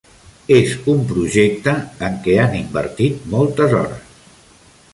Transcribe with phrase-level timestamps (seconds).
[0.53, 1.75] És un projecte
[2.07, 4.25] en què han invertit moltes hores.